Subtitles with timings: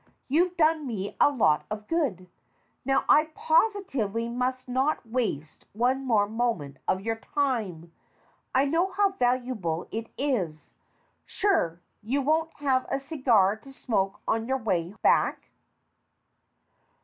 [0.27, 2.27] You've done me a lot of good.
[2.83, 7.91] Now I positively must not waste one more moment of your time.
[8.55, 10.73] I know how valuable it is.
[11.27, 15.51] Sure you won't have a cigar to smoke on your way back?